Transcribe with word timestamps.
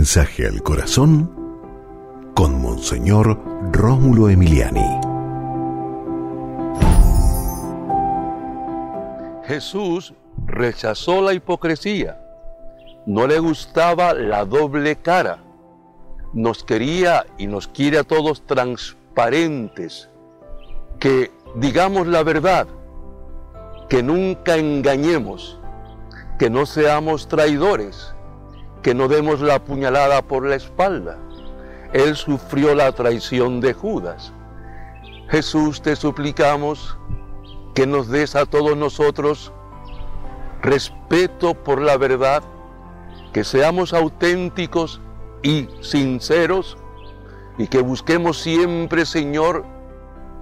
mensaje 0.00 0.46
al 0.46 0.62
corazón 0.62 1.30
con 2.34 2.62
Monseñor 2.62 3.38
Rómulo 3.70 4.30
Emiliani. 4.30 4.98
Jesús 9.44 10.14
rechazó 10.46 11.20
la 11.20 11.34
hipocresía, 11.34 12.18
no 13.04 13.26
le 13.26 13.40
gustaba 13.40 14.14
la 14.14 14.46
doble 14.46 14.96
cara, 14.96 15.44
nos 16.32 16.64
quería 16.64 17.26
y 17.36 17.46
nos 17.46 17.68
quiere 17.68 17.98
a 17.98 18.04
todos 18.04 18.46
transparentes, 18.46 20.08
que 20.98 21.30
digamos 21.56 22.06
la 22.06 22.22
verdad, 22.22 22.66
que 23.90 24.02
nunca 24.02 24.56
engañemos, 24.56 25.60
que 26.38 26.48
no 26.48 26.64
seamos 26.64 27.28
traidores, 27.28 28.14
que 28.82 28.94
no 28.94 29.08
demos 29.08 29.40
la 29.40 29.62
puñalada 29.64 30.22
por 30.22 30.46
la 30.46 30.56
espalda. 30.56 31.18
Él 31.92 32.16
sufrió 32.16 32.74
la 32.74 32.92
traición 32.92 33.60
de 33.60 33.74
Judas. 33.74 34.32
Jesús, 35.28 35.82
te 35.82 35.96
suplicamos 35.96 36.96
que 37.74 37.86
nos 37.86 38.08
des 38.08 38.36
a 38.36 38.46
todos 38.46 38.76
nosotros 38.76 39.52
respeto 40.62 41.54
por 41.54 41.80
la 41.80 41.96
verdad, 41.96 42.42
que 43.32 43.44
seamos 43.44 43.92
auténticos 43.92 45.00
y 45.42 45.68
sinceros 45.80 46.76
y 47.58 47.66
que 47.68 47.80
busquemos 47.80 48.38
siempre, 48.38 49.06
Señor, 49.06 49.64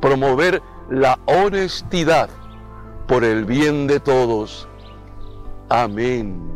promover 0.00 0.62
la 0.90 1.18
honestidad 1.26 2.28
por 3.06 3.24
el 3.24 3.44
bien 3.44 3.86
de 3.86 4.00
todos. 4.00 4.68
Amén. 5.68 6.55